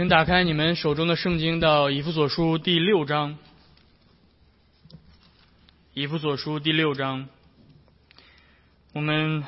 [0.00, 3.36] 请打开你们手中的圣经到以弗所书第六章。
[5.92, 7.28] 以弗所书第六章，
[8.94, 9.44] 我们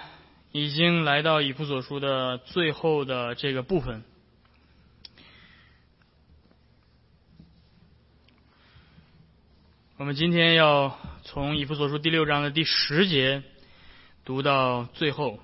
[0.51, 4.05] 已经来到以弗所书的最后的这个部分。
[9.97, 13.43] 我们今天要从以弗所书第六章的第十节
[14.27, 15.41] 读到最后。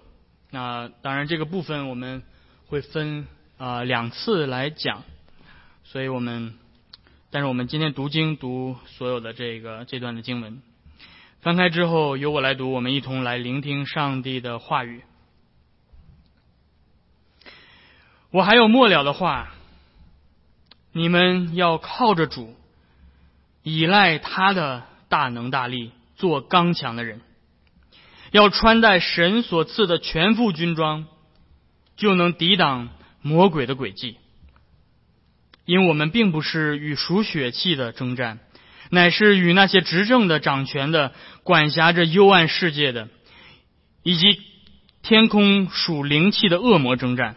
[0.50, 2.22] 那当然，这个部分我们
[2.66, 3.27] 会分
[3.59, 5.02] 啊两次来讲，
[5.82, 6.54] 所以我们，
[7.30, 10.62] 但是我们今天读经读所有的这个这段的经文。
[11.40, 15.03] 翻开之后，由我来读，我们一同来聆听上帝的话语。
[18.31, 19.48] 我还有末了的话，
[20.93, 22.54] 你们要靠着主，
[23.64, 27.22] 依赖他的大能大力，做刚强的人，
[28.31, 31.06] 要穿戴神所赐的全副军装，
[31.96, 32.91] 就能抵挡
[33.28, 34.17] 魔鬼的诡计。
[35.67, 38.39] 因我们并不是与属血气的征战。
[38.91, 41.12] 乃是与那些执政的、掌权的、
[41.43, 43.11] 管辖着幽暗世界的，
[44.03, 44.41] 以及
[45.03, 47.37] 天空属灵气的恶魔征战。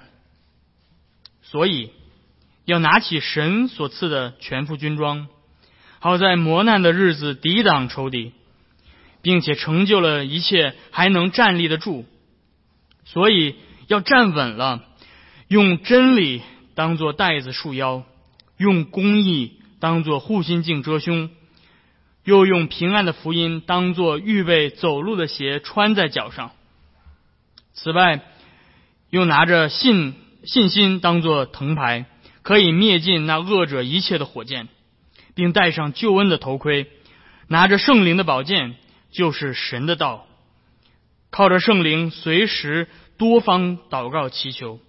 [1.41, 1.89] 所以，
[2.63, 5.27] 要拿起神所赐的全副军装，
[5.99, 8.31] 好在磨难的日子抵挡仇敌，
[9.21, 12.05] 并且成就了一切，还能站立得住。
[13.03, 14.85] 所以要站稳了，
[15.51, 16.41] 用真理
[16.75, 18.05] 当做带子束腰，
[18.55, 21.29] 用公义当做护心镜遮胸。
[22.23, 26.51] 又用平安的福音当做预备走路的鞋穿在脚上。
[27.73, 28.21] 此外，
[29.09, 30.13] 又拿着信
[30.45, 32.05] 信心当做藤牌，
[32.43, 34.69] 可以灭尽那恶者一切的火箭，
[35.35, 36.89] 并戴上救恩的头盔，
[37.49, 38.75] 拿着圣灵的宝剑，
[39.11, 40.27] 就是神的道，
[41.29, 44.79] 靠着圣灵随时多方祷告祈求，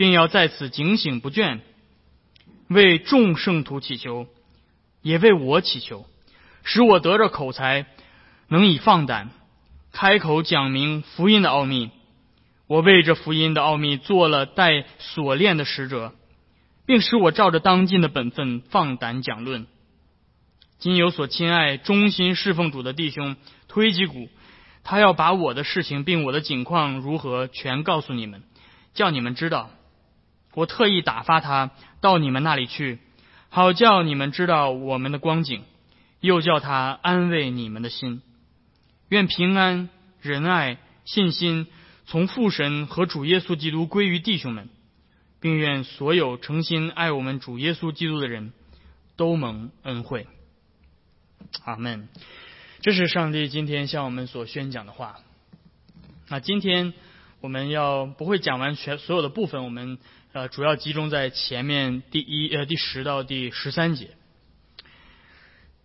[0.00, 1.60] 并要在此警醒不倦，
[2.68, 4.28] 为众圣徒祈求，
[5.02, 6.06] 也为我祈求。
[6.64, 7.84] 使我得着口才，
[8.48, 9.28] 能以放胆
[9.92, 11.90] 开口讲明福音的奥秘。
[12.66, 16.14] 我为这福音的奥秘做了带锁链的使者，
[16.86, 19.66] 并使我照着当今的本分放胆讲论。
[20.78, 23.36] 今有所亲爱、忠心侍奉主的弟兄
[23.68, 24.30] 推基谷，
[24.82, 28.42] 他要把我的事情并我的景况如何全告诉你们，
[28.94, 29.68] 叫你们知道。
[30.54, 32.98] 我特意打发他到你们那里去，
[33.48, 35.64] 好叫你们知道我们的光景。
[36.20, 38.20] 又叫他安慰你们的心，
[39.08, 39.88] 愿平安、
[40.20, 41.66] 仁爱、信心
[42.04, 44.68] 从父神和主耶稣基督归于弟兄们，
[45.40, 48.52] 并愿所有诚心爱我们主耶稣基督的人
[49.16, 50.26] 都蒙恩惠。
[51.64, 52.06] 阿门。
[52.82, 55.20] 这是上帝今天向我们所宣讲的话。
[56.28, 56.92] 那今天
[57.40, 59.96] 我们要不会讲完全所有的部分，我们
[60.32, 64.10] 呃主要集中在前面第一呃第十到第十三节。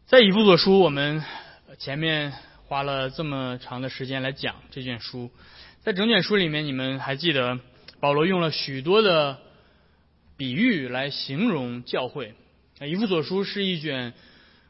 [0.05, 1.23] 在以弗所书，我们
[1.79, 2.31] 前面
[2.67, 5.31] 花了这么长的时间来讲这卷书。
[5.81, 7.59] 在整卷书里面，你们还记得
[7.99, 9.39] 保罗用了许多的
[10.37, 12.35] 比喻来形容教会。
[12.81, 14.13] 以弗所书是一卷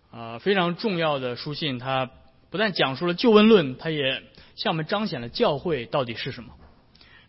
[0.09, 2.09] 啊非常重要的书信，它
[2.49, 4.23] 不但讲述了救恩论，它也
[4.55, 6.53] 向我们彰显了教会到底是什么。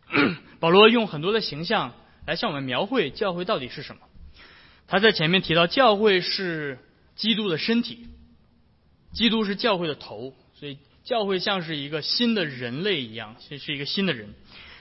[0.60, 1.92] 保罗用很多的形象
[2.26, 4.03] 来向我们描绘教会到底是什么。
[4.87, 6.78] 他在前面提到，教会是。
[7.16, 8.09] 基督的身体，
[9.14, 14.34] 基督是教会的头，所以教会像是一个新的人类一样，是一个新的人。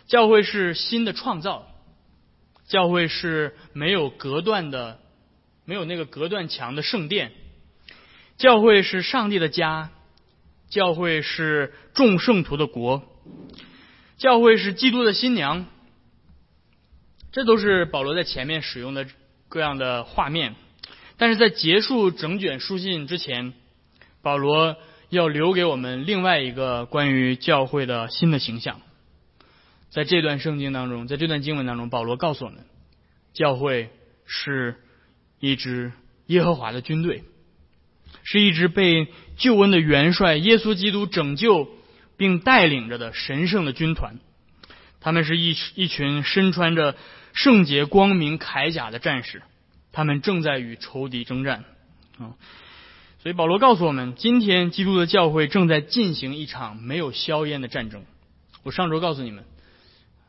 [0.06, 1.66] 教会是新的创造，
[2.67, 5.00] 教会是没有隔断的，
[5.63, 7.31] 没有那个隔断墙的圣殿。
[8.38, 9.91] 教会是上帝的家，
[10.67, 13.01] 教会是众圣徒的国，
[14.17, 15.67] 教会是基督的新娘。
[17.35, 19.06] 这都是保罗在前面使用的
[19.50, 20.56] 各样的画面。
[21.18, 23.51] 但是在结束整卷书信之前，
[24.22, 24.78] 保罗
[25.09, 28.79] 要留给我们另外一个关于教会的新的形象。
[29.90, 32.63] 在这段圣经当中，在这段经文当中，保罗告诉我们，
[33.34, 33.90] 教会
[34.25, 34.78] 是
[35.42, 35.92] 一支
[36.27, 37.25] 耶和华的军队，
[38.24, 41.68] 是一支被救恩的元帅耶稣基督拯救
[42.15, 44.19] 并带领着的神圣的军团。
[45.01, 46.95] 他们是一一群身穿着
[47.35, 49.43] 圣洁光明铠甲的战士。
[49.91, 51.63] 他们正在与仇敌征战，
[52.17, 52.35] 啊，
[53.19, 58.03] 所以保罗告诉我们，今天基督的教会正在进行一场没有硝烟的战争。
[58.63, 59.45] 我上周告诉你们，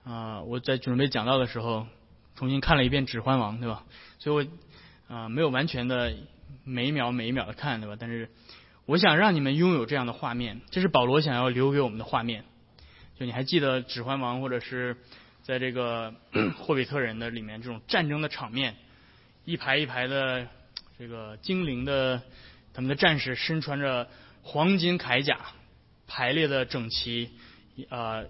[0.04, 1.88] 啊，我在准备讲到的时候，
[2.36, 3.82] 重新看了一遍《指环王》，对吧？
[4.20, 4.46] 所以
[5.08, 6.14] 我啊没有完全的
[6.62, 7.96] 每一秒每一秒的看，对吧？
[7.98, 8.30] 但是
[8.84, 12.44] 我想让你们拥有这样的画面，这是保罗想要留给我们的画面。
[13.18, 14.96] 就你还记得《指环王》或者是
[15.46, 16.12] 在这个
[16.58, 18.74] 霍比特人的里面这种战争的场面？
[19.44, 20.48] 一排一排的
[20.98, 22.20] 这个精灵的
[22.74, 24.08] 他们的战士身穿着
[24.42, 25.38] 黄金铠甲，
[26.08, 27.30] 排列的整齐，
[27.90, 28.26] 呃，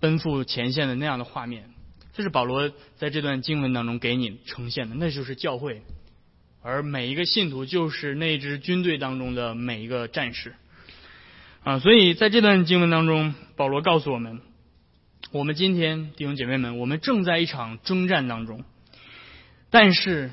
[0.00, 1.68] 奔赴前线的那样的画面。
[2.14, 5.82] 这是保罗在这段经文当中给你呈现的，那就是教会，
[6.62, 10.54] 而每一个信徒就是那支军队当中的每一个战士。
[11.64, 14.40] 啊，所以在这段经文当中，保罗告诉我们，
[15.32, 18.64] 我们今天弟兄姐妹们，我们正在一场征战当中，
[19.70, 20.30] 但是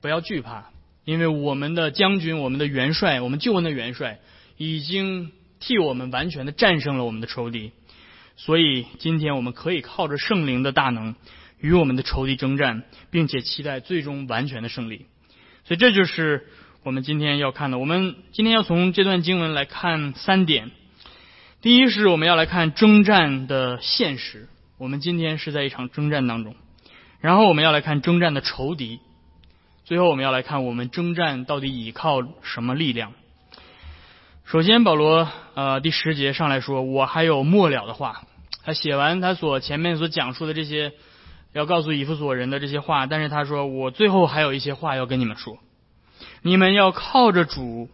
[0.00, 0.70] 不要惧怕，
[1.04, 4.20] 因为我们的将军、我们的元帅、我们救恩的元帅，
[4.56, 7.72] 已经替我们完全的战胜了我们的仇敌。
[8.36, 11.14] 所以今天我们可以靠着圣灵的大能，
[11.58, 15.06] 与我们的仇敌征战，并且期待最终完全的胜利。
[15.64, 16.46] 所以这就是。
[16.84, 20.70] 我们今天要看的，我们今天要从这段经文来看三点。
[21.64, 26.54] 第一是我们要来看征战的现实，我们今天是在一场征战当中。
[27.22, 29.00] 然后我们要来看征战的仇敌，
[29.86, 33.14] 最后我们要来看我们征战到底倚靠什么力量。
[34.44, 38.24] 首先，保罗呃第十节上来说，我还有末了的话。
[38.62, 40.92] 他写完他所前面所讲述的这些
[41.54, 45.56] 要告诉以弗所人的这些话，但是他说我最后还有一些话要跟你们说。
[46.42, 47.88] 你们要靠着主，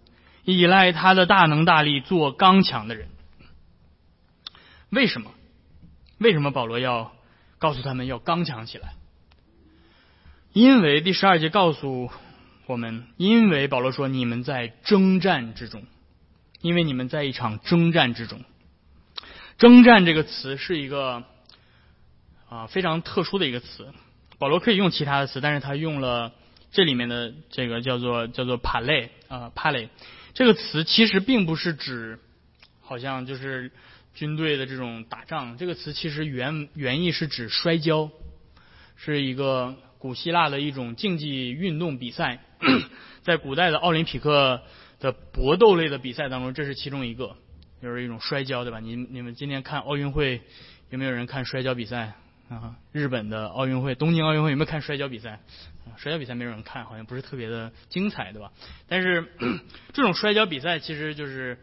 [0.44, 3.06] 依赖他的大能大力，做刚强的人。
[4.90, 5.32] 为什么？
[6.18, 7.12] 为什么保罗要
[7.58, 8.94] 告诉他们要刚强起来？
[10.52, 12.10] 因为第十二节告诉
[12.66, 15.84] 我们，因为保罗说你们在征战之中，
[16.60, 18.44] 因为你们在一场征战之中。
[19.58, 21.24] 征战这个词是一个
[22.48, 23.92] 啊非常特殊的一个词，
[24.38, 26.32] 保罗可以用其他的词，但是他用了。
[26.72, 29.88] 这里面的这个叫做叫做帕雷啊帕雷，
[30.34, 32.20] 这个词其实并不是指，
[32.80, 33.72] 好像就是
[34.20, 35.56] 军队的这种打仗。
[35.56, 38.10] 这个词其实原原意是指摔跤，
[38.94, 42.44] 是一个古希腊的一种竞技运动比赛，
[43.24, 44.60] 在古代的奥林匹克
[44.98, 47.34] 的搏斗类的比赛当中，这是其中一个，
[47.80, 48.78] 就是一种摔跤，对吧？
[48.78, 50.42] 你你们今天看奥运会，
[50.90, 52.12] 有没有人看摔跤比赛？
[52.50, 55.40] 啊，日本的奥运会，东京奥运会有没有看摔跤比赛？
[55.96, 58.52] 摔跤比赛没有人看，好像不是特别的精彩，对吧？
[58.86, 59.32] 但是
[59.94, 61.58] 这种摔跤比赛其实就是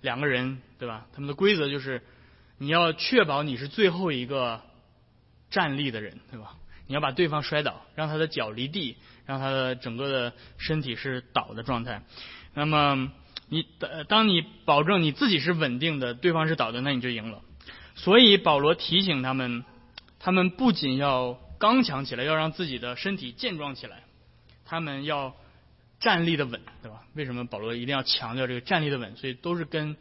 [0.00, 1.06] 两个人，对吧？
[1.12, 2.02] 他们的规则就是
[2.58, 4.62] 你要确保你是最后一个
[5.50, 6.56] 站立的人，对吧？
[6.86, 12.02] 你要把对方摔倒，让他的脚离地，让他的整个的身体是倒的状态。
[12.54, 13.12] 那么
[13.48, 13.66] 你
[14.08, 17.42] 当你保证你自己是稳定的，对方是倒的，那你就赢了。
[17.94, 19.64] 所以保罗提醒他们。
[20.22, 24.02] 他们不仅要刚强起来，要让自己的身体健壮起来，
[24.66, 25.34] 他们要
[26.00, 27.02] 站立的稳，对吧？
[27.14, 29.14] 为什么保罗一定要强调这个站立的稳？
[29.16, 29.96] 所以都是跟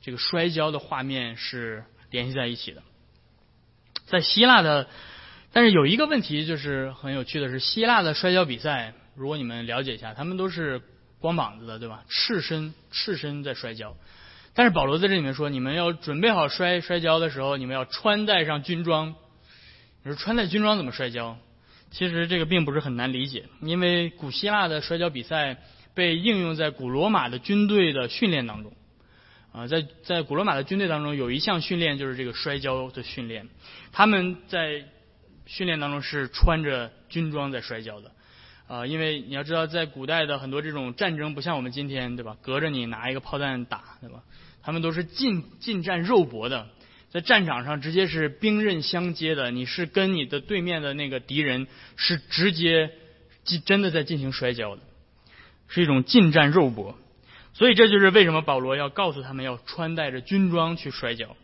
[0.00, 2.82] 这个摔跤的画面是联系在一起的。
[4.06, 4.88] 在希腊的，
[5.52, 10.80] 但是有一个问题就是很有趣的是，希腊的摔跤比赛，如果你们了解一下，他们都是
[11.18, 12.04] 光膀子的，对吧？
[12.08, 13.96] 赤身赤身在摔跤。
[14.52, 19.14] 但是保罗在这里面说，你们要准备好摔摔跤的时候，你们要穿戴上军装。
[20.02, 21.38] 你说穿戴军装怎么摔跤？
[21.90, 25.58] 其实这个并不是很难理解，因为古希腊的摔跤比赛
[25.94, 28.72] 被应用在古罗马的军队的训练当中。
[29.52, 33.48] 啊，在在古罗马的军队当中，有一项训练就是这个摔跤的训练。
[33.90, 34.84] 他们在
[35.44, 38.12] 训练当中是穿着军装在摔跤的。
[38.68, 42.36] 啊，因为你要知道，在古代的很多这种战争，不像我们今天，对吧？
[42.40, 44.22] 隔着你拿一个炮弹打，对吧？
[44.62, 46.68] 他们都是近近战肉搏的。
[47.10, 52.92] 在战场上直接是兵刃相接的，你是跟你的对面的那个敌人是直接
[53.66, 54.82] 真的在进行摔跤的，
[55.66, 56.96] 是一种近战肉搏。
[57.52, 61.36] 所以这就是为什么保罗要告诉他们要穿戴着军装去摔跤。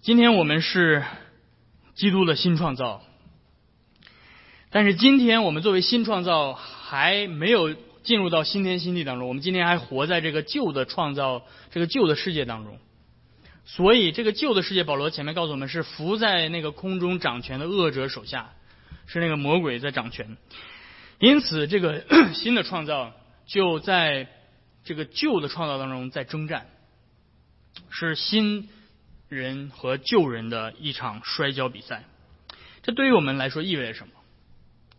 [0.00, 1.04] 今天我们是
[1.94, 3.02] 基督的新创造，
[4.70, 12.78] 但是今天我们作为新创造还没有进入到新天新地当中，我们今天还活在这个旧的创造、这个旧的世界当中。
[13.70, 18.54] 所以，这个旧的世界，保罗前面告诉我们是伏在那个空中掌权的恶者手下，
[19.06, 20.38] 是那个魔鬼在掌权。
[21.18, 23.12] 因此，这个 新的创造
[23.44, 24.26] 就在
[24.84, 26.66] 这个旧的创造当中在征战，
[27.90, 28.70] 是新
[29.28, 32.04] 人和旧人的一场摔跤比赛。
[32.82, 34.14] 这对于我们来说意味着什么？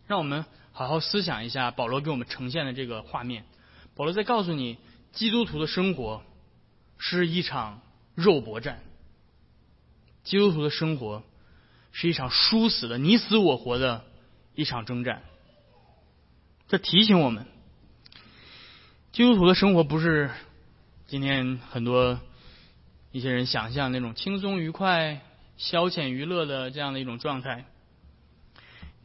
[0.06, 3.44] 让我们好好思想一下保罗给我们呈现的这个画面。
[3.96, 4.78] 保罗在告诉你，
[5.10, 6.22] 基督徒的生活
[6.98, 7.82] 是一场。
[8.20, 8.80] 肉搏战，
[10.22, 11.22] 基督徒的生活
[11.92, 14.04] 是一场殊死的、你死我活的
[14.54, 15.22] 一场征战。
[16.68, 17.46] 这提醒我们，
[19.12, 20.30] 基督徒的生活不是
[21.08, 22.20] 今天很多
[23.10, 25.20] 一些人想象那种轻松愉快、
[25.56, 27.64] 消遣娱乐的这样的一种状态。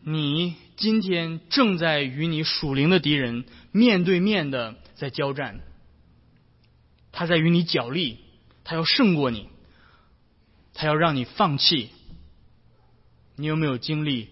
[0.07, 5.61] 你今天正在与你属灵的敌人面对面的在交战，
[7.11, 8.19] 他在与你角力，
[8.65, 9.47] 他要胜过你，
[10.73, 11.91] 他要让你放弃。
[13.37, 14.29] 你有没有经历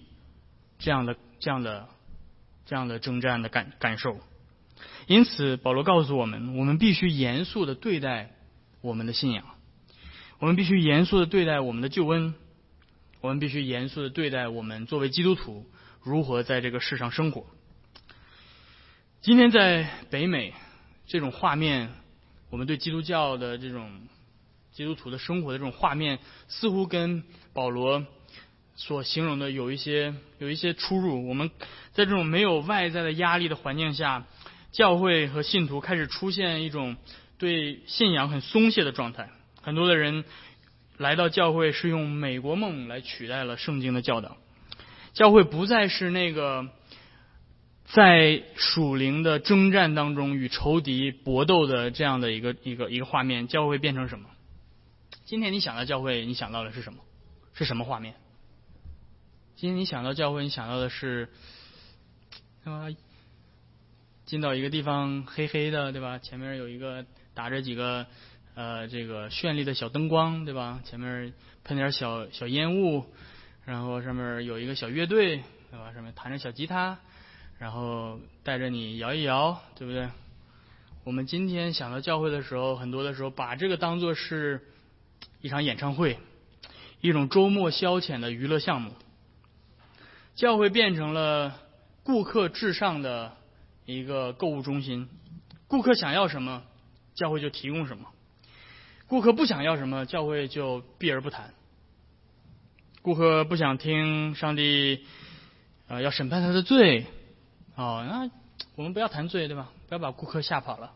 [0.79, 1.87] 这样的、这样的、
[2.65, 4.19] 这样的征战的感感受？
[5.07, 8.31] 因此，保罗告诉我们，我们必须严肃的对待
[8.81, 9.45] 我们的信仰，
[10.39, 12.33] 我们必须严肃的对待我们的救恩，
[13.21, 15.65] 我们必须严肃的对待我们作为基督徒
[16.01, 17.45] 如何在这个世上生活。
[19.21, 20.53] 今天在北美，
[21.05, 21.89] 这种画面，
[22.49, 24.07] 我们对基督教的这种
[24.73, 28.05] 基督徒的生活的这种画面，似乎跟保罗。
[28.75, 31.27] 所形容的有一些有一些出入。
[31.29, 31.51] 我们
[31.91, 34.25] 在这种没有外在的压力的环境下，
[34.71, 36.97] 教会和信徒开始出现一种
[37.37, 39.29] 对信仰很松懈的状态。
[39.61, 40.25] 很多的人
[40.97, 44.37] 来到教会是用美国梦来取代了圣经的教导。
[45.13, 46.67] 教会不再是那个
[47.85, 53.47] 在属灵的征战当中与仇敌搏斗的这样的一个一个一个画面。
[53.47, 54.25] 教会变成什么？
[55.25, 56.99] 今天你想到教会，你想到的是什么？
[57.53, 58.15] 是什么画面？
[59.55, 61.29] 今天你想到教会，你想到的是，
[62.65, 62.87] 对吧？
[64.25, 66.19] 进到一个地方黑黑的，对吧？
[66.19, 68.05] 前面有一个打着几个
[68.53, 70.81] 呃这个绚丽的小灯光，对吧？
[70.83, 73.05] 前面喷点小小烟雾，
[73.63, 75.93] 然后上面有一个小乐队，对吧？
[75.93, 76.99] 上面弹着小吉他，
[77.59, 80.09] 然后带着你摇一摇，对不对？
[81.05, 84.67] 我们今天想到教会的时候，很多的时候把这个当做是
[85.41, 86.17] 一场演唱会，
[87.01, 88.91] 一种周末消遣的娱乐项目。
[90.35, 91.59] 教会变成了
[92.03, 93.37] 顾客至上的
[93.85, 95.07] 一个购物中心，
[95.67, 96.63] 顾客想要什么，
[97.13, 98.05] 教会就提供什么；
[99.07, 101.53] 顾客不想要什么，教会就避而不谈。
[103.01, 105.05] 顾客不想听上帝
[105.87, 107.05] 啊要审判他的罪，
[107.75, 108.31] 哦，那
[108.75, 109.71] 我们不要谈罪，对吧？
[109.87, 110.93] 不要把顾客吓跑了。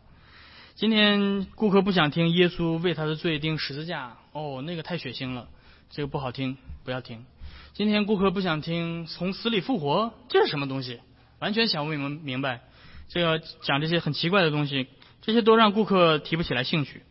[0.78, 5.48] 今天顾客不想听耶稣为他的罪钉十字架，哦，那个太血腥了，
[5.90, 7.26] 这个不好听，不要听。
[7.72, 11.00] 今天顾客不想听从死里复活，这是什么东西？
[11.40, 12.60] 完全想不明明白。
[13.08, 14.86] 这个讲这些很奇怪的东西，
[15.20, 17.02] 这些都让顾客提不起来兴趣。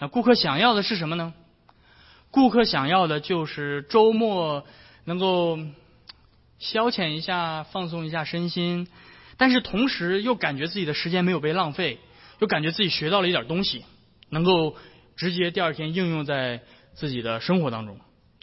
[0.00, 1.32] 那顾客想要的是什么呢？
[2.32, 4.66] 顾客想要的就是周末
[5.04, 5.60] 能够
[6.58, 8.88] 消遣一下、放松一下身心，
[9.36, 12.00] 但是同时又感觉自己的时间没有被浪费，
[12.42, 13.84] 就感觉自己学到了一点东西，
[14.28, 14.74] 能够
[15.14, 16.60] 直接第二天应用在
[16.92, 18.00] 自己的生活当中，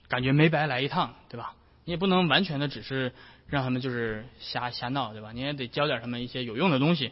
[0.07, 1.53] 感觉没白来一趟，对吧？
[1.83, 3.11] 你也不能完全的只是
[3.47, 5.33] 让他们就是瞎瞎闹，对吧？
[5.33, 7.11] 你也得教点他们一些有用的东西。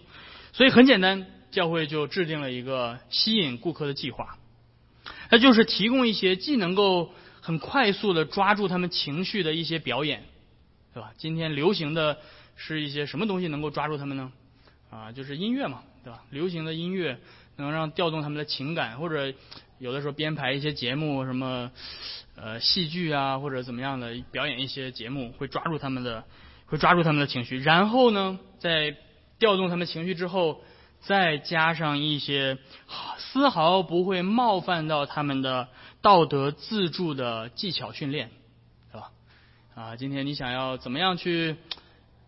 [0.54, 4.38] 所以很简单，教会就制定了一个吸引顾客的计划，
[5.30, 10.24] 那就是提供一些既能够很快速的抓住他们情绪的一些表演，
[10.94, 11.12] 对吧？
[11.18, 12.18] 今天流行的
[12.56, 14.32] 是一些什么东西能够抓住他们呢？
[14.90, 16.24] 啊，就是音乐嘛，对吧？
[16.30, 17.20] 流行的音乐
[17.58, 19.34] 能让调动他们的情感，或者
[19.78, 21.70] 有的时候编排一些节目什么。
[22.40, 26.24] 呃，戏剧啊，或者怎么样的表演一些节目，会抓住他们的，
[26.68, 27.58] 会抓住他们的情绪。
[27.58, 28.96] 然后呢，在
[29.40, 30.62] 调动他们情绪之后，
[31.00, 32.60] 再加上一些
[33.18, 35.68] 丝毫不会冒犯到他们的
[36.04, 38.30] 道德自助的技巧训练，
[38.92, 39.10] 对吧？
[39.74, 41.56] 啊，今天你想要怎么样去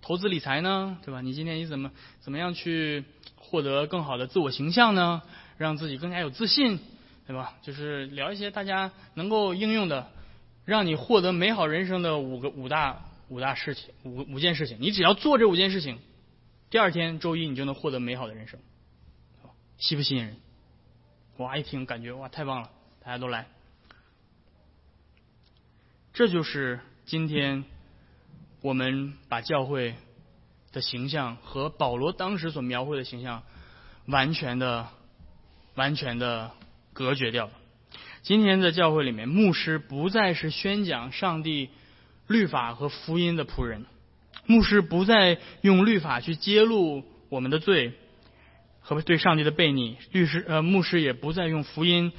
[0.01, 0.97] 投资理财呢？
[1.05, 1.21] 对吧？
[1.21, 3.05] 你今天你怎么怎么样去
[3.39, 5.21] 获得更好的自我形象呢？
[5.57, 6.79] 让自己更加有自信。
[7.27, 7.53] 对吧？
[7.61, 10.09] 就是聊一些大家能够应用的，
[10.65, 14.79] 让你获得美好人生的五个五大五大事情，五五件事情。
[14.81, 15.99] 你只要做这五件事情，
[16.71, 18.59] 第二天周一你就能获得美好的人生，
[19.77, 20.37] 吸不吸引人？
[21.37, 22.71] 哇，一听感觉哇，太棒了！
[23.05, 23.45] 大家都来。
[26.13, 27.63] 这就是今天
[28.61, 29.93] 我们把教会
[30.71, 33.43] 的形象和保罗当时所描绘的形象
[34.05, 34.87] 完全的、
[35.75, 36.51] 完全的。
[36.91, 37.51] 隔绝掉了。
[38.23, 41.69] 今天的教会里面，牧师不再是宣讲上帝
[42.27, 43.85] 律法和福音的仆人，
[44.45, 47.93] 牧师不再用律法去揭露我们的罪
[48.81, 52.11] 和对上帝的悖逆，律师呃牧师也不再用福音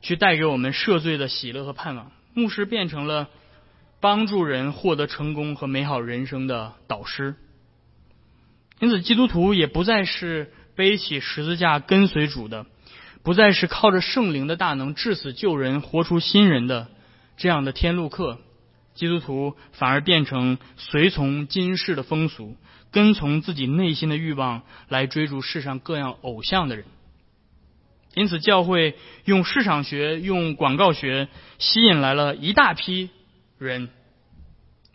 [0.00, 2.10] 去带给我们赦罪的喜乐和盼望。
[2.32, 3.28] 牧师变成了
[4.00, 7.34] 帮助人获得成功和美好人生的导师。
[8.82, 12.66] 因此，基督徒也不再是背起十字架跟随主的。
[13.22, 16.88] 不再是靠着圣灵的大能致死救人、活出新人的
[17.36, 18.40] 这样的天路客，
[18.94, 22.56] 基督徒反而变成随从今世的风俗、
[22.90, 26.84] 跟从自己内心的欲望来追逐世上各样偶像的人。
[28.14, 33.10] 因此，教会用市场学、用广告学吸引来了一大批
[33.60, 33.90] 人，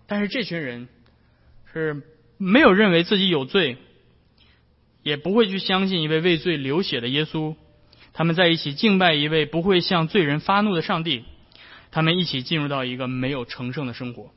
[0.08, 0.90] 但是这群人
[1.72, 2.04] 是
[2.38, 3.78] 没有认为自己有罪，
[5.04, 7.56] 也不会去相信一位为罪流血的耶稣。
[8.14, 11.24] 他们在一起敬拜一位不会向罪人发怒的上帝。
[11.90, 14.32] 他们一起进入到一个没有成圣的生活。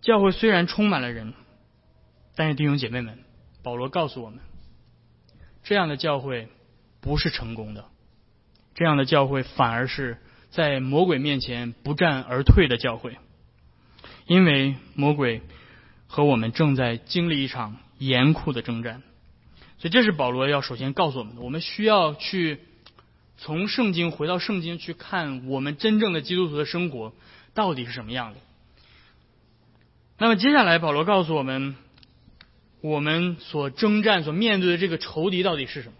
[0.00, 1.34] 教会虽然充满了人，
[2.34, 3.18] 但是弟兄姐妹们，
[3.62, 4.40] 保罗告诉我们，
[5.62, 6.48] 这样的教会
[7.00, 7.84] 不是成功的，
[8.74, 10.18] 这样的教会反而是
[10.50, 13.18] 在魔鬼面前不战而退的教会，
[14.26, 15.42] 因为魔鬼
[16.12, 19.00] 和我们正在经历一场严酷的征战，
[19.78, 22.58] 所以这是保罗要首先告诉我们的，我们需要去
[23.38, 27.12] 从圣经回到圣经去看我们真正的基督徒的生活
[27.54, 28.40] 到底是什么样的。
[30.18, 31.76] 那么接下来，保罗告诉我们，
[32.80, 35.94] 我们所征战、所面对的这个仇敌到底是什么？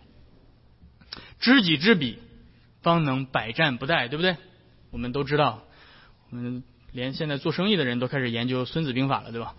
[1.38, 2.18] 知己知彼，
[2.82, 4.36] 方能百战不殆，对不对？
[4.90, 5.62] 我们都知道，
[6.30, 9.54] 我们连现在做生意的人都开始研究《孙子兵法》了，对吧？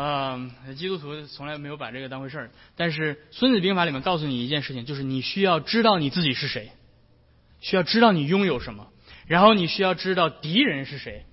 [0.00, 2.50] 嗯，基督徒从来没有把这个当回事儿。
[2.76, 6.70] 但是《孙子兵法》里面告诉你一件事情，就是你需要知道你自己是谁，
[7.60, 8.92] 需要知道你拥有什么，
[9.26, 11.26] 然后你需要知道敌人是谁，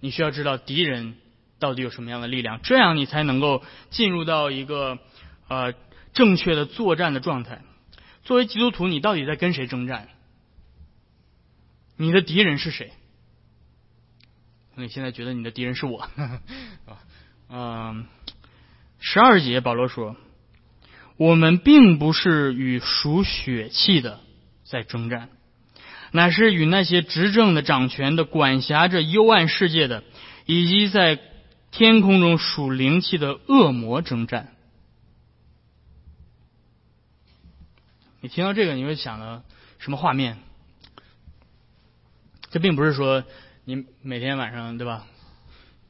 [0.00, 1.16] 你需要知道敌人。
[1.60, 2.60] 到底有什么样的力量？
[2.62, 5.00] 这样你才能够进入到一个
[5.48, 5.74] 呃
[6.12, 7.62] 正确的作战的状态。
[8.22, 10.08] 作为基督徒，你到底在跟谁征战？
[11.96, 12.92] 你的敌人是谁？
[14.76, 16.08] 你现在觉得你的敌人是我？
[17.50, 18.06] 嗯，
[18.98, 20.16] 十二节保罗说，
[21.16, 24.20] 我们并不是与属血气的
[24.64, 25.28] 在征战，
[26.12, 30.04] 乃是与那些执政的、掌权的、管辖着幽暗世界的，
[30.46, 31.20] 以及在。
[31.70, 34.54] 天空中属灵气的恶魔征战，
[38.22, 39.42] 你听到这个你会想到
[39.78, 40.38] 什么画面？
[42.50, 43.22] 这并不是说
[43.66, 45.06] 你每天晚上对吧，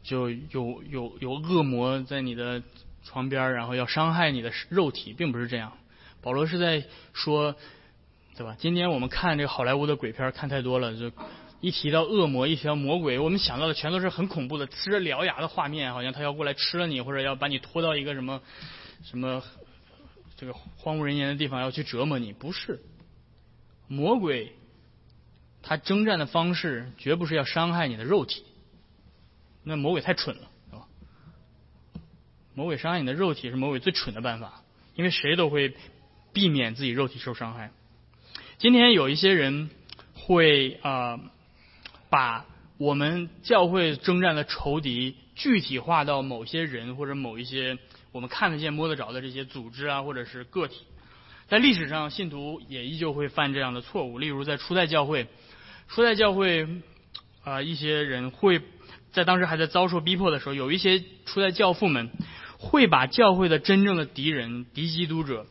[0.02, 2.62] 就有有有恶魔在你的
[3.05, 5.73] 床边，然后要伤害你的肉体，并不是这样。
[6.20, 7.55] 保罗是在说，
[8.37, 8.57] 对吧？
[8.59, 11.11] 今天我们看这个好莱坞的鬼片看太多了，就。
[11.61, 18.40] 一提到恶魔，一提到魔鬼，我们想到的全都是很恐怖的、呲着獠牙的画面，好像他要过来吃了你，或者要把你拖到一个什么
[19.03, 19.42] 什么
[20.37, 22.33] 这个荒无人烟的地方要去折磨你。
[22.33, 22.81] 不是，
[23.88, 24.53] 魔鬼
[25.61, 28.44] 他征战的方式绝不是要伤害你的肉体，
[29.62, 30.87] 那魔鬼太蠢了，是吧？
[32.55, 34.62] 魔鬼伤害你的肉体是魔鬼最蠢的办法，
[34.94, 35.75] 因为谁都会
[36.33, 37.71] 避免自己肉体受伤害。
[38.59, 39.71] 今天有一些人
[40.14, 41.21] 会啊。
[42.11, 42.47] 把
[42.79, 47.77] 我们教会征战的仇敌具体化到某些人或者某一些
[48.12, 50.87] 我们看得见摸得着的这些组织啊，或者是个体，
[51.49, 54.18] 在历史上信徒也依旧会犯这样的错误。
[54.18, 55.27] 例如在初代教会，
[55.88, 56.66] 初代教会
[57.44, 58.62] 啊，一些人会
[59.12, 62.11] 在当时还在遭受逼迫的时候，有一些初代教父们
[62.59, 65.47] 会把教会的真正的敌人、敌基督者。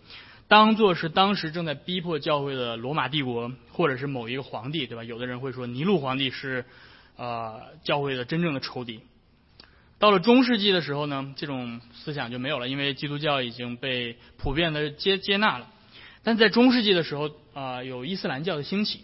[0.50, 5.04] 当做是当时正在逼迫教会的罗马帝国，或者是某一个皇帝，对吧？
[5.04, 6.64] 有的人会说尼禄皇帝是，
[7.18, 9.02] 呃，教会的真正的仇敌。
[10.00, 15.68] 到了中世纪的时候呢，这种思想就没有了，因为基督教已经被普遍的接接纳了。
[16.24, 19.02] 但在中世纪的时候，啊，有伊斯兰教的兴起，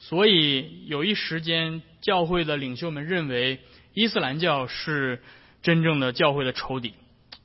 [0.00, 3.60] 所以有一时间，教会的领袖们认为
[3.94, 5.22] 伊斯兰教是
[5.62, 6.94] 真正的教会的仇敌，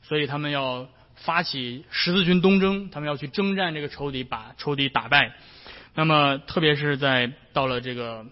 [0.01, 0.89] 所以他们要。
[1.25, 5.35] 发起十字军东征，他们要去征战这个仇敌，把仇敌打败。
[5.93, 8.25] 那么，特别是在到了这个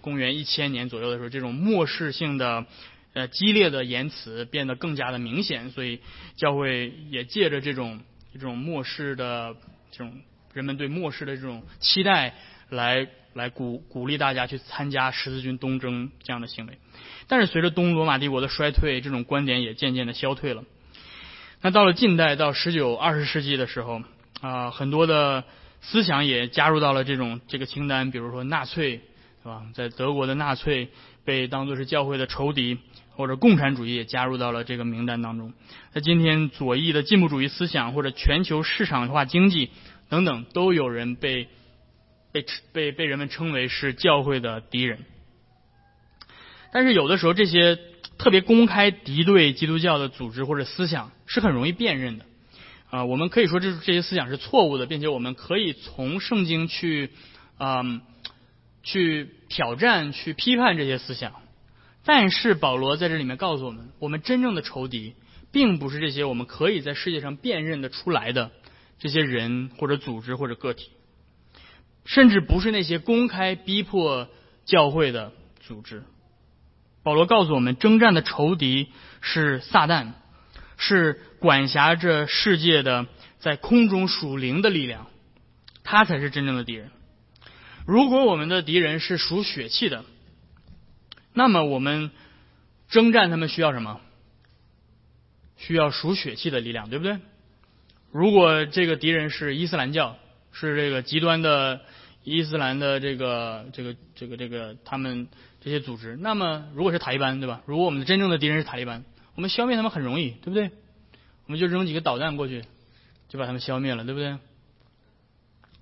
[0.00, 2.64] 公元一千年左右的时候，这种漠视性的、
[3.12, 5.68] 呃激烈的言辞变得更加的明显。
[5.68, 6.00] 所以，
[6.34, 8.00] 教会也借着这种
[8.32, 9.54] 这种漠视的
[9.92, 10.22] 这种
[10.54, 12.32] 人们对漠视的这种期待，
[12.70, 16.78] 来来鼓鼓励大家去参加十字军东征这样的行为。
[17.28, 20.64] 但是，随着东罗马帝国的衰退，这种观点也渐渐的消退了。
[21.62, 24.02] 那到了近代，到十九、二十世纪的时候，
[24.40, 25.44] 啊，很多的
[25.80, 29.02] 思想也加入到了这种这个清单，比如说纳粹，
[29.42, 29.62] 是吧？
[29.74, 30.88] 在德国的纳粹
[31.24, 32.78] 被当作是教会的仇敌，
[33.10, 35.52] 或者共产主义也加入到了这个名单当中。
[35.92, 39.70] 那今天，左翼的进步主义思想或者全球市场化经济
[40.08, 41.48] 等等，都有人被
[42.32, 45.04] 被被被人们称为是教会的敌人。
[46.72, 47.78] 但是有的时候，这些
[48.18, 51.10] 特别公开敌对基督教的组织或者思想。
[51.32, 52.24] 是很容易辨认的，
[52.90, 57.10] 啊，我们可以说这这些思想是错误的，并且我们可以从圣经去，
[57.60, 58.00] 嗯，
[58.82, 61.32] 去挑战、去批判这些思想。
[62.04, 65.14] 但是保罗在这里面告诉我们，我们真正的仇敌，
[65.52, 68.50] 并不是这些我们可以在世界上辨认的出来的
[68.98, 70.90] 这些人或者组织或者个体，
[72.10, 74.28] 甚至不是那些公开逼迫
[74.64, 76.02] 教会的组织。
[77.04, 78.88] 保罗告诉我们，征战的仇敌
[79.20, 80.14] 是撒旦，
[80.76, 83.06] 是管辖着世界的
[83.38, 85.06] 在空中属灵的力量，
[85.84, 86.90] 他才是真正的敌人。
[87.86, 90.04] 如果我们的敌人是属血气的，
[91.32, 92.10] 那么我们
[92.88, 94.00] 征战他们需要什么？
[95.58, 97.18] 需要属血气的力量，对不对？
[98.10, 100.16] 如果这个敌人是伊斯兰教，
[100.50, 101.80] 是这个极端的
[102.22, 105.28] 伊斯兰的这个这个这个这个他们
[105.60, 107.62] 这些组织，那么如果是塔利班，对吧？
[107.66, 109.04] 如果我们的真正的敌人是塔利班，
[109.34, 110.70] 我们消灭他们很容易，对不对？
[111.46, 112.64] 我们就扔几个导弹过去，
[113.28, 114.36] 就把他们消灭了，对不对？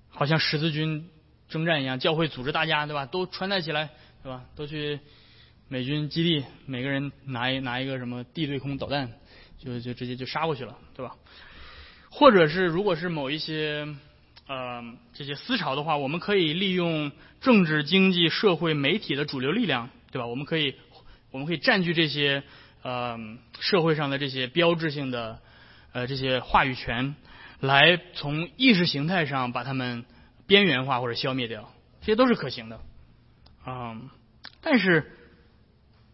[0.09, 1.09] 好像十字军
[1.49, 3.05] 征战一样，教会组织大家，对吧？
[3.05, 3.89] 都穿戴起来，
[4.23, 4.45] 对吧？
[4.55, 4.99] 都去
[5.67, 9.11] 美军基地，每个人拿一拿一个什么地对空导弹，
[9.59, 11.15] 就就直接就杀过去了，对吧？
[12.09, 13.87] 或者是，如果是某一些
[14.49, 14.83] 呃
[15.13, 20.25] 这些思潮的话，我们可以利用政治、经济、社会、媒体的主流力量，对吧？
[20.25, 20.73] 我们可以
[21.29, 22.41] 我们可以占据这些
[22.81, 23.17] 呃
[23.59, 25.39] 社会上的这些标志性的
[25.93, 27.15] 呃这些话语权，
[27.59, 30.03] 来从意识形态上把他们
[30.47, 32.81] 边缘化或者消灭掉，这些都是可行的
[33.65, 34.09] 嗯。
[34.61, 35.13] 但是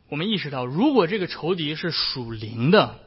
[0.10, 3.00] 我们意识到，如果这个仇敌是属灵的。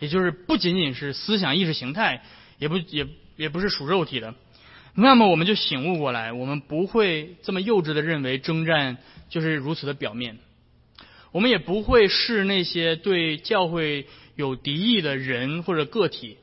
[0.00, 2.22] 也就是不仅仅是思想意识形态，
[2.60, 4.32] 也不也也不是属肉体的，
[5.00, 10.38] 那么我们就醒悟过来，我们不会这么幼稚的认为征战就是如此的表面，
[11.30, 16.38] 我们也不会视那些对教会有敌意的人或者个体，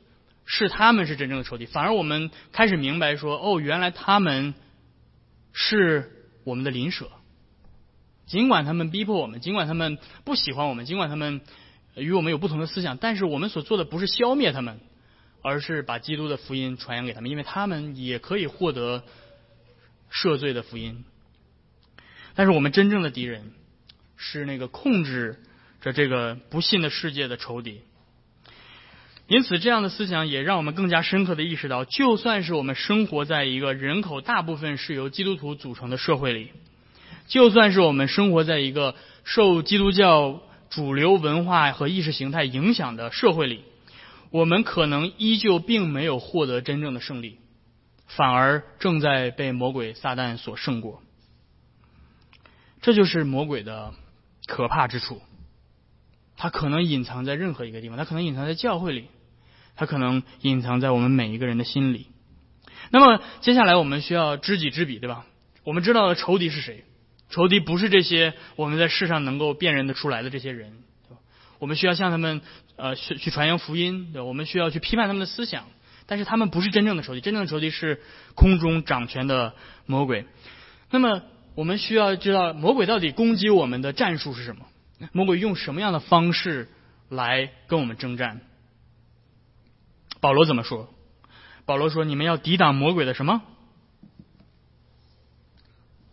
[0.46, 4.54] 是他们是真正的仇敌，反而我们开始明白说，哦，原来他们
[5.52, 6.10] 是
[6.44, 7.10] 我们的邻舍，
[8.24, 11.42] 尽管他们逼迫我们，尽管他们不喜欢我们，尽管他们。
[11.98, 14.80] 与我们有不同的思想，但是我们所做的不是消灭他们，
[15.48, 19.04] 而是把基督的福音传扬给他们，因为他们也可以获得
[20.12, 21.04] 赦罪的福音。
[22.34, 23.52] 但是我们真正的敌人
[24.16, 25.38] 是那个控制
[25.80, 27.82] 着这个不信的世界的仇敌。
[29.28, 36.50] 因此，这样的思想也让我们更加深刻的意识到，就算是我们生活在一个人口大部分是由基督徒组成的社会里，
[37.28, 40.42] 就算是我们生活在一个受基督教。
[40.68, 43.62] 主流文化和意识形态影响的社会里，
[44.30, 47.38] 我们可能依旧并没有获得真正的胜利，
[48.06, 51.02] 反而正在被魔鬼撒旦所胜过。
[52.80, 53.94] 这就是魔鬼的
[54.46, 55.20] 可怕之处。
[56.36, 59.06] 它可能隐藏在任何一个地方，它可能隐藏在教会里，
[59.74, 62.08] 它可能隐藏在我们每一个人的心里。
[62.90, 65.24] 那么接下来我们需要知己知彼，对吧？
[65.64, 66.84] 我们知道的仇敌是谁？
[67.30, 70.84] 仇敌不是这些我们在世上能够辨认的出来的这些人，
[71.58, 72.42] 我们需要向他们
[72.76, 75.64] 呃去去传扬福音，对我们需要去批判他们的思想，
[76.06, 78.02] 但是他们不是真正的仇敌，真正的仇敌是
[78.34, 79.54] 空中掌权的
[79.86, 80.26] 魔鬼。
[80.90, 81.22] 那么
[81.54, 84.66] 我们需要知道魔鬼到底攻击我们的战术是什么？
[85.12, 86.68] 魔鬼用什么样的方式
[87.08, 88.40] 来跟我们征战？
[90.20, 90.88] 保罗怎么说？
[91.66, 93.42] 保罗说：“你们要抵挡魔鬼的什么？”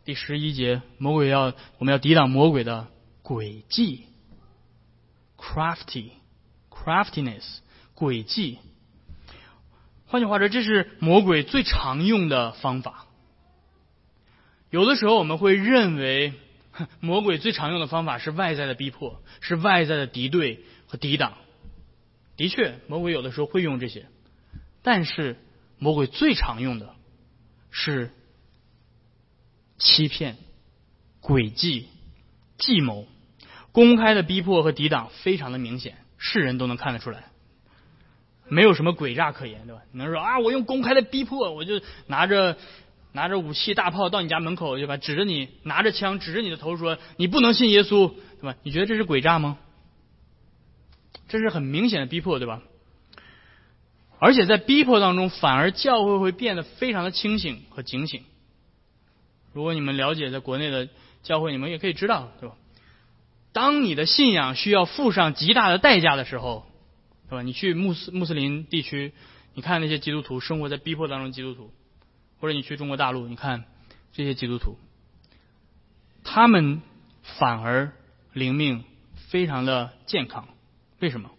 [0.04, 2.88] 第十一节，魔鬼要我们要抵挡魔鬼的
[3.24, 4.06] 诡计
[5.38, 6.10] ，crafty
[6.84, 7.44] Craftiness，
[7.96, 8.60] 诡计。
[10.06, 13.06] 换句话说，这是魔鬼最常用的方法。
[14.70, 16.34] 有的时候我们会认为，
[17.00, 21.34] 魔鬼最常用的方法是外在的逼迫，是外在的敌对和抵挡。
[22.36, 24.08] 的确，魔鬼有的时候会用这些，
[24.82, 25.38] 但是
[25.78, 26.96] 魔鬼最常用的
[27.72, 28.12] 是。
[29.80, 30.38] 欺骗、
[31.20, 31.88] 诡计、
[32.58, 33.06] 计谋、
[33.74, 37.26] 公开的逼迫和抵挡，非常的明显，世人都能看得出来，
[38.48, 39.82] 没有什么诡诈可言，对吧？
[39.92, 42.56] 你能说啊，我用公开的逼迫，我就拿着
[43.12, 44.96] 拿着武器大炮到你家门口，对吧？
[44.96, 48.56] 指着你，拿着枪指着你的头说，你不能信耶稣，对吧？
[48.64, 49.58] 你觉得这是诡诈吗？
[51.28, 52.62] 这是很明显的逼迫，对吧？
[54.18, 58.24] 而且在逼迫当中，反而教会会变得非常的清醒和警醒。
[59.52, 60.88] 如果你们了解在国内的
[61.22, 62.56] 教会，你们也可以知道，对吧？
[63.54, 66.66] 当你的信仰需要付上极大的代价的时候，
[67.30, 67.42] 对吧？
[67.44, 69.14] 你去穆斯穆斯林地区，
[69.54, 71.72] 你看那些基督徒生活在逼迫当中，基督徒，
[72.40, 73.64] 或者你去中国大陆，你看
[74.12, 74.78] 这些基督徒，
[76.24, 76.82] 他们
[77.22, 77.94] 反而
[78.34, 78.84] 灵命
[79.30, 80.48] 非常的健康。
[81.00, 81.30] 为什么？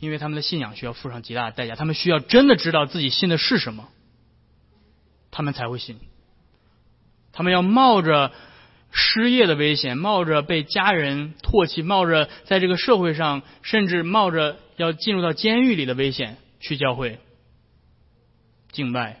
[0.00, 3.88] 因为他们的信仰需要付上极大的代价，他们需要真的知道自己信的是什么，
[5.30, 6.00] 他们才会信。
[7.32, 8.32] 他们要冒着
[8.92, 17.18] 失业的危险，冒着被家人唾弃，冒着在这个社会上，甚至冒着要进入到监狱里的危险去教会
[18.72, 19.20] 敬拜。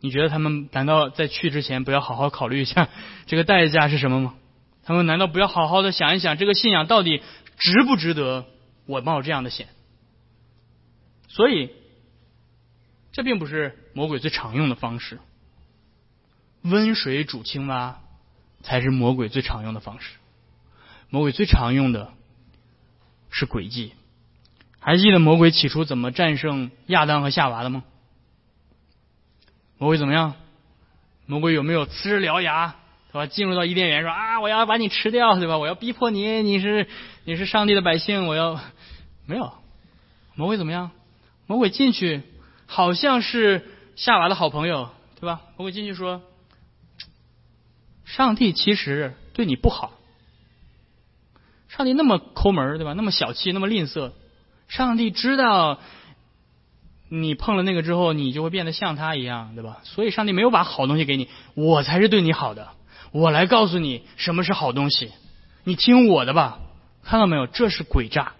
[0.00, 2.88] 你觉得他们难道在去之前不要好好考虑一下
[3.26, 4.34] 这个代价是什么吗？
[4.84, 7.20] 他们难道不要好好的想一想，这个信仰到底
[7.58, 8.46] 值不值得
[8.86, 9.68] 我冒这样的险？
[11.28, 11.70] 所以，
[13.12, 15.18] 这并不是魔鬼最常用的方式。
[16.62, 18.00] 温水煮青蛙
[18.62, 20.14] 才是魔鬼最常用的方式。
[21.10, 22.12] 魔鬼最常用的
[23.30, 23.92] 是诡计。
[24.80, 27.84] 还记得魔鬼起初怎么战胜亚当和夏娃的吗？
[29.78, 30.34] 魔鬼怎么样？
[31.26, 32.76] 魔鬼有没有呲着獠牙，
[33.12, 33.26] 对吧？
[33.26, 35.58] 进入到伊甸园说啊，我要把你吃掉，对吧？
[35.58, 36.86] 我要逼迫你，你是
[37.24, 38.60] 你是上帝的百姓，我要
[39.26, 39.52] 没有。
[40.34, 40.90] 魔鬼怎么样？
[41.46, 42.22] 魔鬼进去
[42.66, 44.90] 好像是夏娃的好朋友，
[45.20, 45.42] 对吧？
[45.56, 46.22] 魔鬼进去说，
[48.08, 49.92] 上帝其实对你不好，
[51.68, 52.94] 上帝那么抠门，对吧？
[52.94, 54.12] 那么小气，那么吝啬。
[54.66, 55.78] 上帝知道
[57.10, 59.80] 你碰了那个之后，你就会变得像他一样，对吧？
[59.84, 62.70] 所以上帝没有把好东西给你，我才是对你好的。
[63.12, 65.12] 我来告诉你什么是好东西，
[65.64, 66.60] 你听我的吧。
[67.04, 67.46] 看到没有？
[67.46, 68.32] 这是诡诈，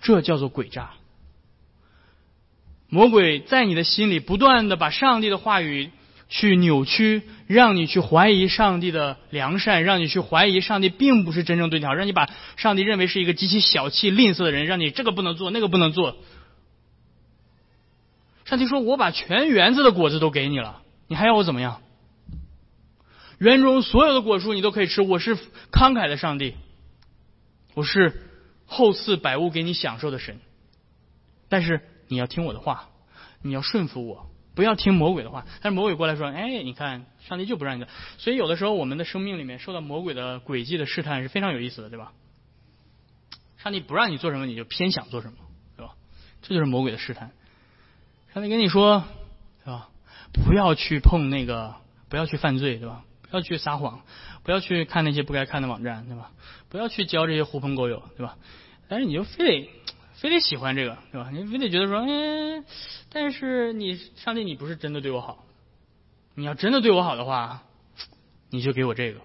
[0.00, 0.90] 这叫做诡诈。
[2.88, 5.92] 魔鬼在你的心里不断的把上帝的话语。
[6.28, 16.16] 去扭曲，让你去怀疑上帝的良善，让你去怀疑上帝并不是真正对你好，让你把上帝认为是一个极其小气、吝啬的人，让你这个不能做，那个不能做。
[18.44, 21.80] 上帝说：“我把全园子的果子都给你了，你还要我怎么样？
[23.38, 26.54] 园中所有的果树你都可以吃，我是慷慨的上帝，
[27.74, 28.22] 我是
[28.66, 30.40] 厚赐百物给你享受的神。
[31.48, 32.88] 但是你要听我的话，
[33.42, 34.27] 你要顺服我。”
[34.58, 42.10] 不要听魔鬼的话，但是魔鬼过来说：“哎，你看，上帝就不让你的。”所以有的时候我们的生命里面受到魔鬼的诡计的试探是非常有意思的，对吧？
[43.56, 45.36] 上帝不让你做什么，你就偏想做什么，
[45.76, 45.92] 对吧？
[46.42, 47.30] 这就是魔鬼的试探。
[48.34, 49.04] 上帝跟你说，
[49.64, 49.90] 对吧？
[50.32, 51.76] 不要去碰那个，
[52.08, 53.04] 不要去犯罪，对吧？
[53.30, 54.00] 不要去撒谎，
[54.42, 56.32] 不要去看那些不该看的网站，对吧？
[56.68, 58.36] 不要去交这些狐朋狗友，对吧？
[58.88, 59.70] 但是你就非得。
[60.20, 61.30] 非得喜欢这个，对吧？
[61.30, 62.64] 你非得觉得说，嗯，
[63.08, 65.44] 但是你上帝，你不是真的对我好。
[66.34, 67.62] 你要真的对我好的话，
[68.50, 69.20] 你就给我这个。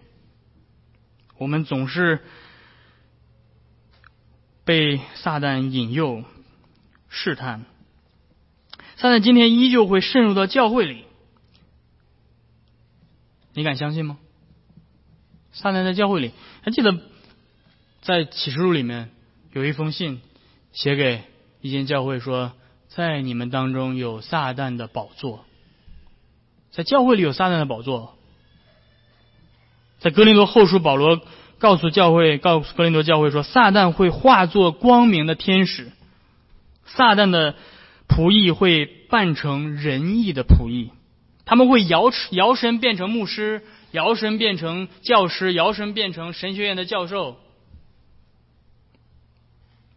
[1.37, 2.21] 我们总是
[4.63, 6.23] 被撒旦引诱、
[7.09, 7.65] 试探。
[8.97, 11.05] 撒旦今天依旧会渗入到教会里，
[13.53, 14.19] 你敢相信吗？
[15.53, 16.99] 撒旦在教会里，还记得
[18.01, 19.09] 在启示录里面
[19.53, 20.21] 有一封信。
[20.73, 21.21] 写给
[21.61, 22.51] 一间教会说，
[22.89, 25.45] 在你们当中有撒旦的宝座，
[26.71, 28.15] 在教会里有撒旦的宝座。
[29.99, 31.21] 在格林多后书，保罗
[31.59, 35.91] 告诉教会，告诉格林多教会说，撒旦会化作光明的天使，
[36.85, 37.55] 撒旦的
[38.09, 40.91] 仆役会扮成仁义的仆役，
[41.45, 47.37] 他们会摇摇身变成牧师，摇身变成教师，摇身变成神学院的教授。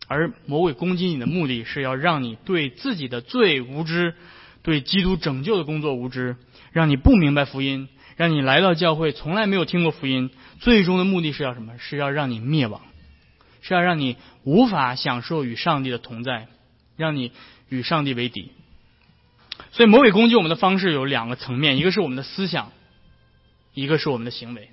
[0.09, 4.15] 而魔鬼攻击你的目的是要让你对自己的罪无知，
[4.63, 6.37] 对基督拯救的工作无知，
[6.71, 10.31] 让你不明白福音，让你来到教会从来没有听过福音。
[10.61, 11.77] 最终的目的是要什么？
[11.79, 12.83] 是要让你灭亡，
[13.63, 16.47] 是要让你无法享受与上帝的同在，
[16.97, 17.33] 让你
[17.69, 18.53] 与上帝为敌。
[19.73, 22.71] 所以魔鬼攻击我们的方式有两个层面，一个是我们的思想，
[23.75, 24.71] 一个是我们的行为。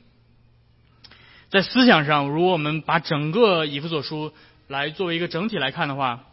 [1.49, 4.31] 在思想上，如果我们把整个以弗所书。
[4.73, 6.23] 来作为一个整体来看的话，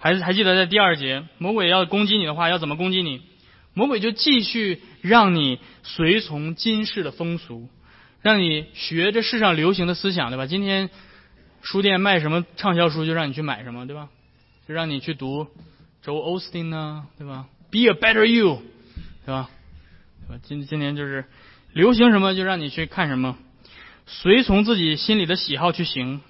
[0.00, 3.22] 还是还记得在第二节，魔鬼要攻击你的话，要怎么攻击你？
[3.72, 7.68] 魔鬼就继续让你随从今世的风俗，
[8.20, 10.46] 让你学这世上流行的思想，对吧？
[10.46, 10.90] 今天
[11.62, 14.08] 书店卖什么畅销书，就让你去买什么，对吧？
[14.66, 15.46] 就让你去读
[16.02, 18.60] 周欧斯汀呢，对吧？Be a better you，
[19.24, 19.48] 对吧？
[20.26, 20.42] 对吧？
[20.42, 21.26] 今今年就是
[21.72, 23.36] 流行什么，就让你去看什么，
[24.06, 26.20] 随从自己心里的喜好去行。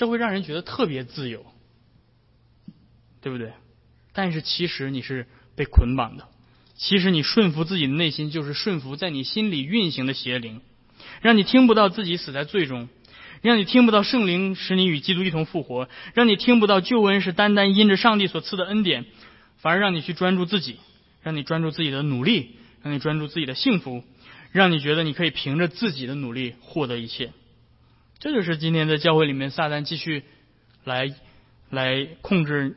[0.00, 1.44] 这会让人觉得特别自由，
[3.20, 3.52] 对不对？
[4.14, 6.26] 但是其实你是被捆绑的。
[6.74, 10.62] 其实你顺服自己的内心，就是顺服在你心里运行的邪灵，
[11.20, 12.88] 让你听不到自己死在罪中，
[13.42, 19.04] 让你听不到圣灵使你与基督一同复活，让你听不到救恩是单单因着上帝所赐的恩典，
[19.58, 20.78] 反而让你去专注自己，
[21.20, 24.02] 让你专注自己的努力，让你专注自己的幸福，
[24.50, 27.34] 让你觉得你可以凭着自己的努力获得一切。
[28.20, 30.24] 这就是今天在教会里面撒旦继续
[30.84, 31.08] 来
[31.70, 32.76] 来控制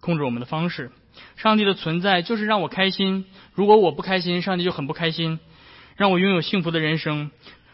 [0.00, 0.90] 控制我们的方式。
[1.36, 5.38] 上帝的存在就是让我开心，如果我不开心，上帝就很不开心，
[5.96, 7.30] 让我拥有幸福的人生。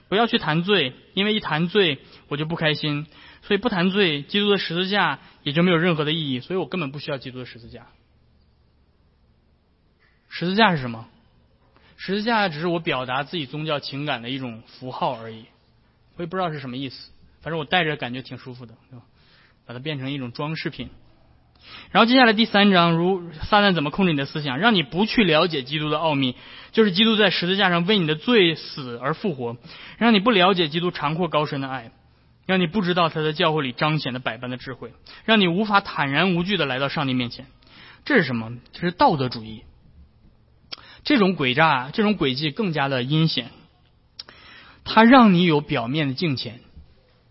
[0.08, 3.06] 不要去谈罪，因为一谈罪我就不开心，
[3.42, 7.86] 所以不谈罪，基督的十字架也就没有任何的意义，所以我根本不需要基督的十字架。
[10.28, 11.08] 十字架是什么？
[11.96, 15.46] 十字架只是我表达自己宗教情感的一种符号而已。
[16.18, 19.04] 我也不知道是什么意思，反正我戴着感觉挺舒服的，对吧？
[19.66, 20.90] 把它变成一种装饰品。
[21.90, 26.34] 然后接下来第三章，如撒旦怎么控制你的思想，让你不去了解基督的奥秘，
[26.72, 29.56] 就是基督在十字架上为你的罪死而复活，
[29.96, 31.92] 让你不了解基督长阔高深的爱，
[32.46, 34.92] 让你不知道他在教会里彰显的百般的智慧，
[35.24, 37.46] 让你无法坦然无惧的来到上帝面前。
[38.04, 38.58] 这是什么？
[38.72, 39.62] 这是道德主义。
[41.04, 43.50] 这种诡诈，这种诡计更加的阴险。
[44.88, 46.60] 它让你有表面的敬虔，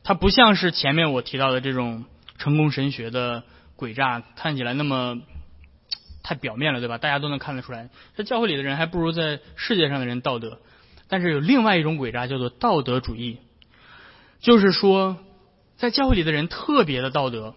[0.04, 2.06] 它不像是前面我提到的这种
[2.38, 3.44] 成功神学的。
[3.78, 5.22] 诡诈看起来那么
[6.24, 6.98] 太表面了，对吧？
[6.98, 10.60] 大家都能看得出来，在教会里的人还不如在世界上的人道德。
[11.08, 13.38] 但是有另外一种诡诈，叫做道德主义，
[14.40, 15.18] 就是说，
[15.76, 17.54] 在教会里的人特别的道德，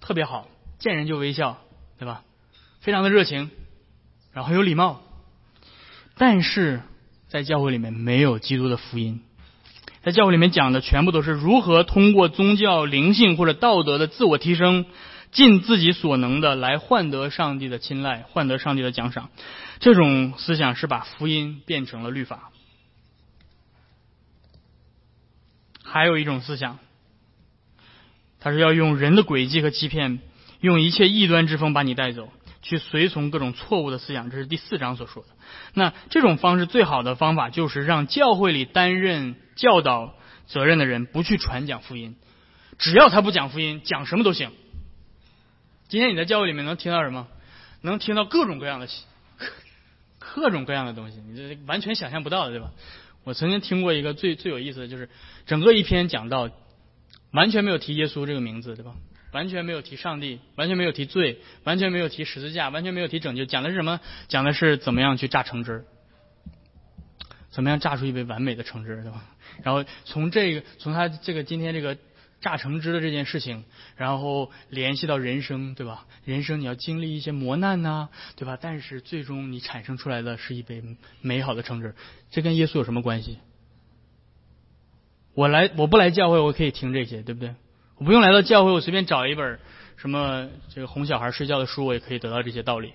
[0.00, 0.46] 特别好，
[0.78, 1.58] 见人就微笑，
[1.98, 2.22] 对吧？
[2.78, 3.50] 非常的热情，
[4.32, 5.02] 然后有礼貌。
[6.16, 6.82] 但是
[7.32, 9.22] 在教会里面没有基督的福音，
[10.02, 14.84] 在教会里面讲的全部都是如何通过宗教、灵性或者道德的自我提升。
[15.30, 19.30] 尽自己所能的来换得上帝的青睐，换得上帝的奖赏，
[19.80, 22.50] 这种思想是把福音变成了律法。
[25.82, 26.78] 还有一种思想，
[28.40, 30.18] 他是要用人的诡计和欺骗，
[30.60, 32.28] 用一切异端之风把你带走，
[32.62, 34.30] 去随从各种错误的思想。
[34.30, 35.28] 这是第四章所说的。
[35.74, 40.14] 那这种方式最好的方法就是让教会里担任教导
[40.46, 42.16] 责任的人不去传讲福音，
[42.78, 44.50] 只要他不讲福音，讲什么都行。
[45.88, 47.28] 今天你在教会里面能听到什么？
[47.82, 48.88] 能听到各种各样的、
[50.18, 52.70] 各种各样的东西，你这完全想象不到的，对吧？
[53.24, 55.10] 我曾经听过一个最最有意思的就是，
[55.46, 56.48] 整个一篇讲到，
[57.32, 58.94] 完全没有提耶稣这个名字，对吧？
[59.32, 64.00] 完全没有提上帝，完全没有提罪，完全没有提十字架，完全没有提拯救，讲的是什么？
[64.28, 65.84] 讲的是怎么样去榨橙汁，
[67.50, 69.24] 怎么样榨出一杯完美的橙汁，对吧？
[69.62, 71.98] 然后从这个，从他这个今天这个。
[72.42, 73.62] 榨橙汁的这件事情，
[73.94, 76.08] 然后联系到人生，对吧？
[76.24, 78.58] 人生你要经历一些磨难呐，对吧？
[78.60, 80.82] 但是最终你产生出来的是一杯
[81.20, 81.94] 美好的橙汁，
[82.32, 83.38] 这跟耶稣有什么关系？
[85.34, 87.54] 我来，我不来教会，我可以听这些，对不对？
[87.96, 89.58] 我不用来到教会，我随便找一本
[89.96, 92.92] 什么这个哄小孩睡觉的书，我也可以得到这些道理，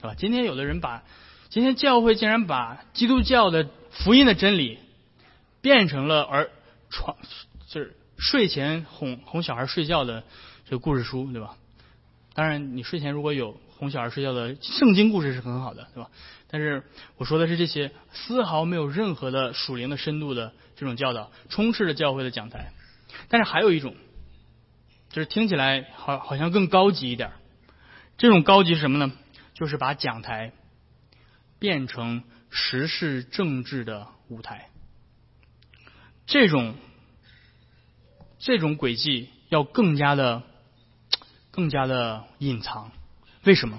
[0.00, 0.14] 对吧？
[0.16, 1.02] 今天有的人把
[1.48, 4.78] 今天教会竟然把基督教的福音的真理
[5.60, 6.50] 变成了而
[6.90, 7.16] 创
[7.68, 7.96] 就是。
[8.18, 10.22] 睡前哄哄小孩睡觉的
[10.64, 11.56] 这个故事书，对吧？
[12.34, 16.08] 当然，你睡前如果有哄小孩睡觉的圣经故事是很好的，对吧？
[16.48, 16.84] 但是
[17.16, 22.70] 我说的是这些丝毫没有任何的属灵的深度的这种教导，充斥着教会的讲台。
[23.28, 23.96] 但是还有一种，
[25.12, 27.30] 就是听起来好好像更高级一点。
[28.18, 29.12] 这种高级是什么呢？
[29.54, 30.52] 就是把讲台
[31.58, 34.68] 变成时事政治的舞台。
[36.26, 36.74] 这种。
[38.44, 40.42] 这种轨迹要更加的、
[41.52, 42.90] 更加的隐藏，
[43.44, 43.78] 为什么？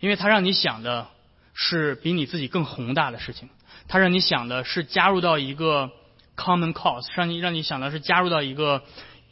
[0.00, 1.06] 因为它让你想的
[1.54, 3.48] 是比你自己更宏大的事情，
[3.86, 5.92] 它让你想的是加入到一个
[6.36, 8.82] common cause，让你让你想的是加入到一个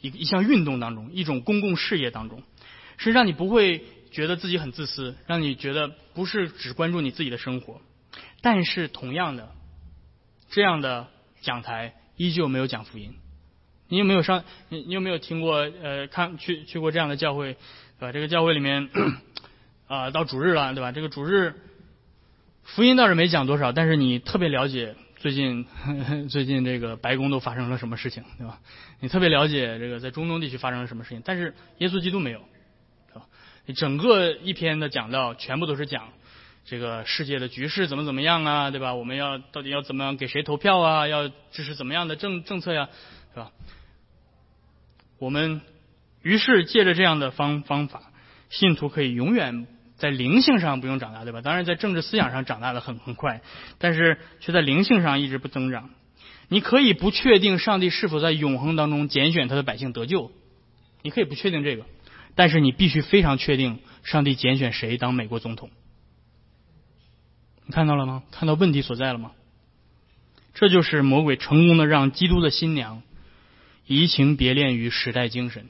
[0.01, 2.43] 一一项运动当中，一种公共事业当中，
[2.97, 7.81] 是让你不会觉得自己很自私，让你觉得不是只关注你自己的生活。
[8.41, 9.51] 但是同样的，
[10.49, 11.07] 这样的
[11.41, 13.13] 讲台依旧没有讲福音。
[13.89, 14.43] 你有没有上？
[14.69, 15.57] 你你有没有听过？
[15.57, 17.53] 呃，看去去过这样的教会，
[17.99, 18.11] 对吧？
[18.11, 18.87] 这个教会里面，
[19.87, 20.91] 啊，到主日了，对吧？
[20.91, 21.55] 这个主日
[22.63, 25.65] 福音倒是没讲多少，但是你特别了解最近
[26.29, 28.59] 最近这个白宫都发生了什么事情，对吧？
[29.01, 32.39] 你特别了解这个在中东地区发生了什么事情，但是耶稣基督没有，
[33.09, 33.25] 是吧？
[33.65, 36.09] 你整个一篇的讲道全部都是讲
[36.65, 38.93] 这个世界的局势怎么怎么样啊，对吧？
[38.95, 41.07] 我们要到底要怎么样给谁投票啊？
[41.07, 42.89] 要支持怎么样的政政策呀，
[43.33, 43.51] 是吧？
[45.17, 45.59] 我们
[46.21, 48.03] 于是借着这样的方方法，
[48.49, 49.67] 信徒可以永远
[49.99, 51.41] 在灵性上不用长大，对吧？
[51.41, 53.41] 当然，在政治思想上长大的很很快，
[53.77, 55.91] 但是却在灵性上一直不增长。
[56.47, 60.31] 你可以不确定上帝是否在永恒当中拣选他的百姓得救，
[61.03, 61.85] 你可以不确定这个，
[62.33, 65.69] 但是你必须非常确定上帝拣选谁当美国总统。
[67.65, 68.23] 你看到了吗？
[68.31, 69.33] 看到问题所在了吗？
[70.55, 73.03] 这就是魔鬼成功的让基督的新娘。
[73.85, 75.67] 移情别恋于时代精神，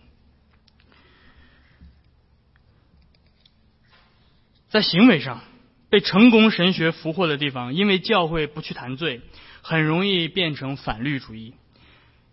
[4.70, 5.42] 在行为上
[5.90, 9.22] 被成功神学俘获的地方，因为教会不去谈罪，
[9.62, 11.54] 很容易变成反律主义。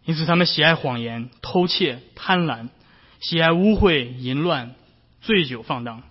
[0.05, 2.69] 因此，他们喜爱谎言、偷窃、贪婪，
[3.21, 4.75] 喜爱污秽、淫乱、
[5.21, 6.03] 醉酒放荡。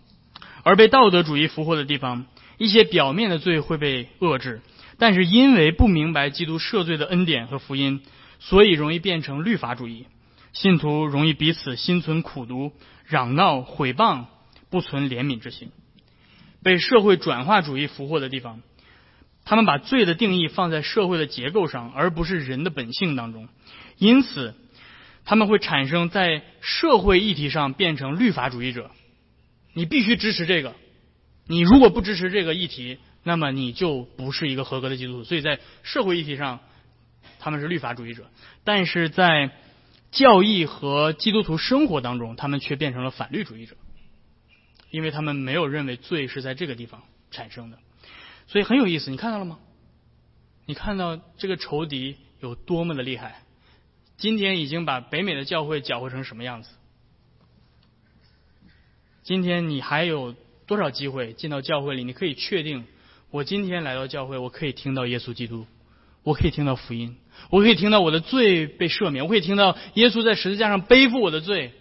[0.64, 2.26] 而被道德主义俘获的地方，
[2.58, 4.62] 一些表面的罪会被遏制，
[4.98, 8.02] 但是因为不明白基督赦罪的恩典和福音。
[8.38, 10.08] 所以容易变成律法主义。
[10.52, 12.74] 信徒容易彼此心存苦毒、
[13.06, 14.26] 嚷闹、毁谤，
[14.70, 15.72] 不存怜悯之心。
[16.66, 18.64] 被社会转化主义俘获的地方，
[19.44, 23.48] 他们把罪的定义放在社会的结构上，而不是人的本性当中。
[24.00, 24.56] 因此，
[25.26, 28.90] 他们会产生在社会议题上变成律法主义者。
[29.76, 30.74] 你必须支持这个，
[31.46, 35.24] 你如果不支持这个议题，那么你就不是一个合格的基督徒。
[35.24, 36.62] 所以在社会议题上，
[37.38, 38.26] 他们是律法主义者，
[38.64, 39.52] 但是在
[40.10, 43.76] 教义和基督徒生活当中，他们却变成了反律主义者，
[44.90, 47.78] 因为他们没有认为罪是在这个地方产生的，
[48.48, 49.12] 所以很有意思。
[49.12, 49.60] 你看到了吗？
[50.66, 53.44] 你看到这个仇敌有多么的厉害？
[54.18, 56.70] 今天已经把北美的教会搅和成什么样子？
[59.24, 60.34] 今天你还有
[60.66, 62.04] 多少机会进到教会里？
[62.04, 62.86] 你可以确定，
[63.32, 65.66] 我今天来到教会，我可以听到耶稣基督，
[66.24, 67.18] 我可以听到福音。
[67.50, 71.74] 我可以听到我的罪被赦免，我可以听到耶稣在十字架上背负我的罪，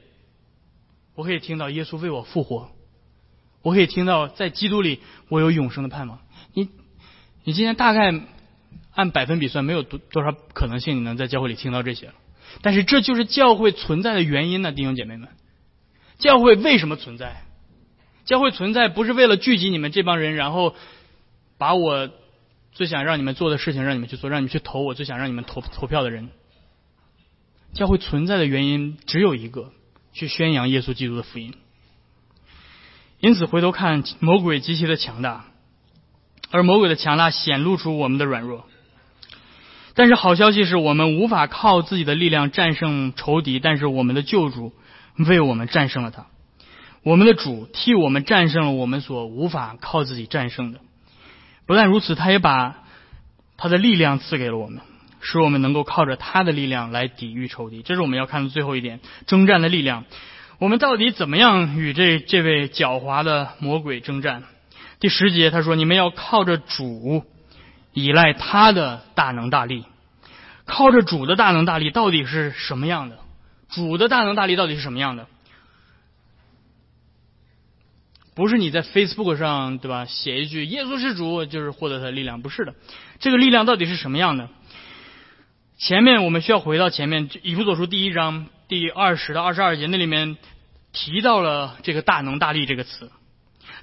[1.14, 2.72] 我可以听到耶稣为我复活，
[3.64, 6.20] 我可以听到在基督里我有永生的盼望。
[6.52, 6.68] 你，
[7.42, 8.14] 你今天大概
[8.94, 12.14] 按百分比算，没有多多少可能性你能在教会里听到这些了。
[12.62, 15.30] 但是这就是教会存在的原因呢，弟兄姐妹们。
[16.18, 17.42] 教会为什么存在？
[18.24, 20.76] 教会存在不是为了聚集你们这帮人，然后
[21.58, 22.10] 把我。
[22.76, 26.30] 最想让你们做的事情，让你们去做，让你们去投我最想让你们投投票的人。
[27.72, 29.70] 教会存在的原因只有一个：
[30.12, 31.54] 去宣扬耶稣基督的福音。
[33.24, 35.46] 因此，回头看魔鬼极其的强大，
[36.50, 38.66] 而魔鬼的强大显露出我们的软弱。
[39.94, 44.74] 但是好消息是我们无法靠自己的力量战胜仇敌，但是我们的救主
[45.16, 46.26] 为我们战胜了他。
[47.02, 50.80] 我们的主替我们战胜了我们所无法靠自己战胜的。
[51.64, 52.84] 不但如此，他也把
[53.56, 54.82] 他的力量赐给了我们，
[55.22, 57.80] 使我们能够靠着他的力量来抵御仇敌。
[57.80, 60.04] 这是我们要看的最后一点：征战的力量。
[60.58, 64.44] 我们到底怎么样与这这位狡猾的魔鬼征战？
[65.00, 67.24] 第十节他说：“你们要靠着主，
[67.92, 69.84] 依赖他的大能大力。
[70.64, 73.18] 靠着主的大能大力到底是什么样的？
[73.68, 75.26] 主的大能大力到底是什么样的？”
[78.34, 82.74] 不是你在 Facebook 上对吧写一句耶稣是主就是获得他的力量，不是的。
[83.20, 84.48] 这个力量到底是什么样的？
[85.76, 90.36] 前面我们需要回到前面以弗所书第一章第二十到二十二节，那里面
[90.92, 93.10] 提到了这个大能大力这个词，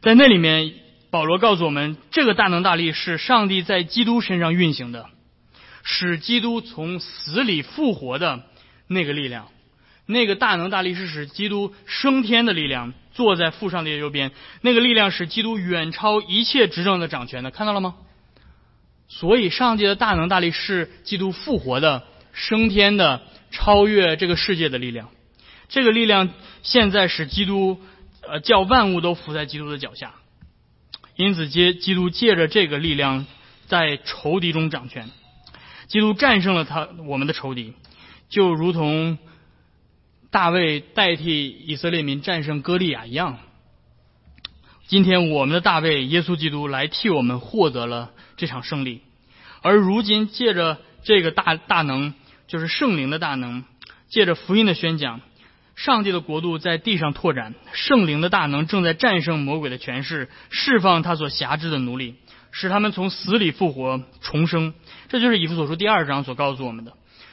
[0.02, 0.74] 在那里面
[1.12, 5.08] 保罗告诉我们，这个大能大力是上帝在基督身上运行的，
[5.84, 8.44] 使基督从死里复活的
[8.88, 9.50] 那个力量。
[10.08, 14.32] 那个大能大力是使基督升天的力量，坐在父上帝的右边。
[14.62, 17.96] 那个力量使基督远超一切执政的掌权的，看到了吗？
[19.08, 22.04] 所以，上帝的大能大力是基督复活的、
[22.34, 23.22] 升天的、
[23.52, 25.10] 超越这个世界的力量。
[25.70, 26.30] 这个力量
[26.64, 27.80] 现在使基督，
[28.28, 30.16] 呃，叫万物都伏在基督的脚下。
[31.16, 33.28] 因此，接基督借着这个力量，
[33.68, 35.10] 在仇敌中掌权。
[35.88, 37.74] 基督战胜了他我们的仇敌，
[38.30, 39.20] 就如同。
[40.34, 43.40] 大卫代替以色列民战胜歌利亚一样，
[44.88, 49.02] 今天我们的大卫耶稣基督来替我们获得了这场胜利，
[49.62, 52.14] 而如今借着这个大大能，
[52.52, 53.64] 就是圣灵的大能，
[54.10, 55.22] 借着福音的宣讲，
[55.74, 62.16] 上帝的国度在地上拓展，圣灵的大能正在战胜魔鬼的权势，释放他所辖制的奴隶，
[62.52, 64.74] 使他们从死里复活重生。
[65.08, 66.92] 这就是以弗所书第二章所告诉我们的。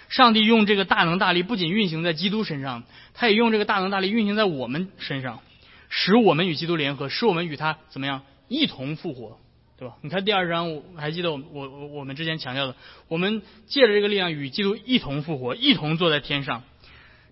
[0.08, 5.40] 上帝用这个大能大力，不仅运行在基督身上，他也用这个大能大力运行在我们身上，
[5.88, 9.36] 使我们与基督联合，使我们与他怎么样一同复活，
[9.78, 9.94] 对吧？
[10.02, 12.74] 你看第二章，我还记得我我我们之前强调的，
[13.06, 16.64] 我们借着这个力量与基督一同复活，一同坐在天上，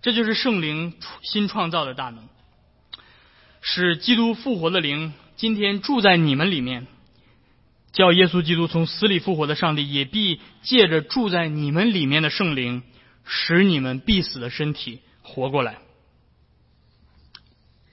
[0.01, 2.29] 这就是圣灵新创造的大能，
[3.61, 6.87] 使基督复活的灵今天住在你们里面。
[7.93, 12.83] 叫耶稣基督从死里复活的上帝，也必借着住在你们里面的圣灵，
[13.25, 15.79] 使你们必死的身体活过来。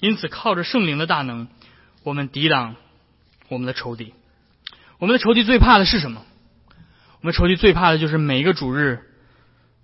[0.02, 1.48] 因此，靠着圣灵的大能，
[2.04, 2.76] 我们抵挡
[3.48, 4.14] 我们的仇敌。
[5.04, 6.26] 我们的仇敌最怕的是什么？
[7.20, 9.02] 我们仇敌最怕的就是每一个主日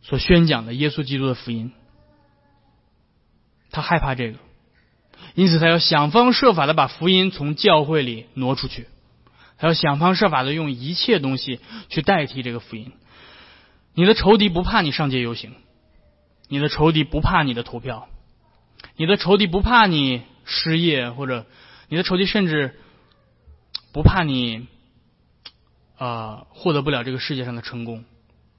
[0.01, 1.73] 所宣讲的耶稣基督的福音。
[3.69, 4.37] 他害怕这个，
[5.35, 8.87] 因此他要想方设法的把福音从教会里挪出去。
[9.57, 11.59] 他要想方设法的用一切东西
[11.89, 12.93] 去代替这个福音。
[13.93, 15.51] 你的仇敌不怕你上街游行，
[16.47, 18.07] 你的仇敌不怕你的投票，
[18.95, 21.45] 你的仇敌不怕你失业，或者
[21.89, 22.79] 你的仇敌甚至
[23.91, 24.65] 不怕你
[25.99, 28.03] 啊获得不了这个世界上的成功。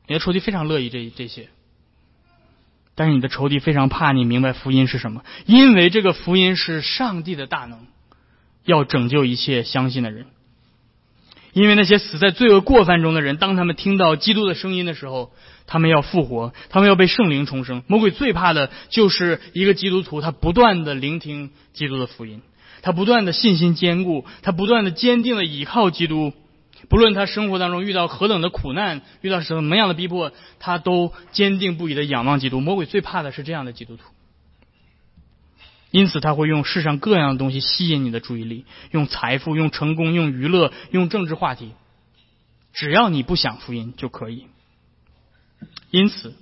[0.07, 1.49] 你的仇敌非常乐意这这些，
[2.95, 7.87] 但是你的仇敌非常怕你明白福音是什么，因为这个福音是上帝的大能，
[8.65, 10.27] 要拯救一切相信的人。
[11.53, 15.33] 因为那些死在罪恶过犯中的人，当他们听到基督的声音的时候，
[15.67, 17.83] 他们要复活，他们要被圣灵重生。
[17.89, 22.43] 魔鬼最怕的就是一个基督徒，他不断的聆听基督的福音，
[22.83, 26.33] 他不断的信心坚固，他不断的坚定的倚靠基督，
[26.89, 32.61] 不论他生活当中遇到何等的苦难，遇到什么样的逼迫，他都坚定不移的仰望基督。
[32.61, 34.05] 魔鬼最怕的是这样的基督徒。
[35.91, 41.73] 因此，他会用世上各样的东西吸引你的注意力，用财富、用成功、用娱乐、用政治话题，
[42.73, 44.47] 只要你不想福音就可以。
[45.91, 46.35] 因此，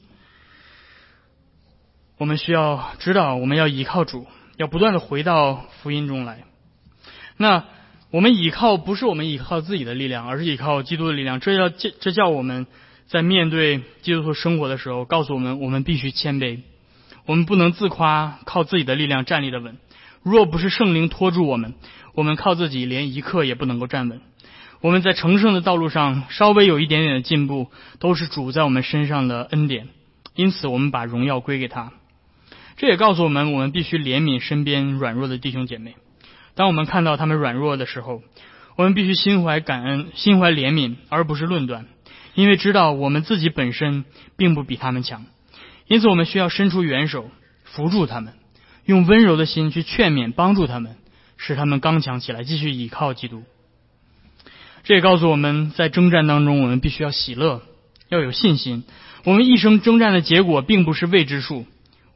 [2.19, 4.27] 我们需要知道，我们要依靠主，
[4.59, 6.45] 要不断的回到福音中来。
[7.39, 7.65] 那
[8.11, 11.41] 我们依靠不是我们依靠自己的力量，而是依靠基督的力量。
[11.41, 12.67] 这要这这叫我们
[13.07, 16.61] 在面对基督徒生活的时候，告诉我们，我们必须谦卑。
[17.27, 19.77] 我们不能自夸，靠自己的力量站立的稳。
[20.23, 21.75] 若不是圣灵托住我们，
[22.15, 24.23] 我们靠自己连一刻也不能够站稳。
[24.81, 29.89] 我们在成圣的道路上稍微有一点点的进步，都是主在我们身上的恩典。
[30.35, 31.93] 因此，我们把荣耀归给他。
[32.79, 35.97] 这也告诉我们，我们必须怜悯身边软弱的弟兄姐妹。
[36.59, 38.21] 当我们看到他们软弱的时候，
[38.77, 41.87] 我们必须心怀感恩、心怀怜悯，而不是论断，
[42.35, 44.05] 因为知道我们自己本身
[44.37, 45.25] 并不比他们强。
[45.87, 47.31] 因此，我们需要伸出援手，
[47.63, 48.33] 扶助他们，
[48.85, 50.97] 用温柔的心去劝勉、帮助他们，
[51.37, 53.45] 使他们刚强起来，继续倚靠基督。
[54.83, 57.63] 这也告诉我们在征战当中，我们必须要喜乐，
[58.09, 58.83] 要有信心。
[59.23, 61.67] 我们一生征战的结果并不是未知数，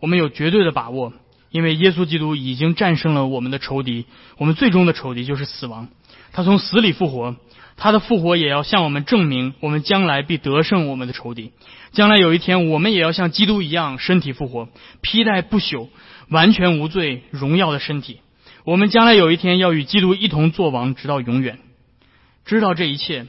[0.01, 1.13] 我们有绝对的把握，
[1.53, 4.07] 因为耶稣基督已经战胜了我们的仇敌，
[4.39, 5.89] 我们最终的仇敌就是死亡。
[6.33, 7.37] 他从死里复活。
[7.75, 11.53] 他的复活也要向我们证明，我们将来必得胜我们的仇敌。
[11.93, 14.69] 将来有一天，我们也要像基督一样，身体复活，
[15.01, 15.89] 披戴不朽、
[16.29, 18.21] 完全无罪、荣耀的身体。
[18.65, 21.59] 我们将来有一天要与基督一同作王，直到永远。
[22.45, 23.27] 知道这一切，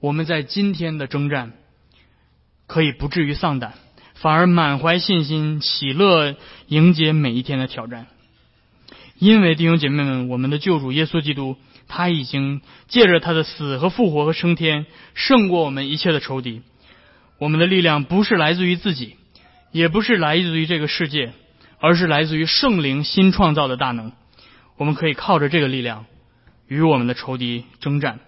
[0.00, 1.52] 我们在今天的征战
[2.68, 3.74] 可以不至于丧胆，
[4.14, 6.36] 反而满怀信心、喜乐
[6.68, 8.06] 迎接每一天的挑战。
[9.18, 11.56] 因为弟兄姐妹们，我们的救主耶稣基督。
[11.88, 16.62] 他已经借着他的死和复活和升天，胜过我们一切的仇敌。
[17.36, 19.16] 我们的力量不是来自于自己，
[19.72, 21.34] 也不是来自于这个世界，
[21.80, 24.12] 而是来自于圣灵新创造的大能。
[24.78, 26.06] 我们可以靠着这个力量，
[26.66, 28.20] 与我们的仇敌征战。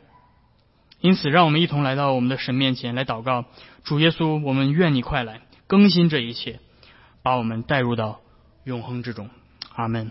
[1.01, 3.47] 因此，让我们一同来到我们的神面前来祷告：
[3.85, 6.61] 主耶稣，我们愿你快来更新这一切，
[7.23, 8.21] 把我们带入到
[8.65, 9.31] 永恒之中。
[9.75, 10.03] 阿门。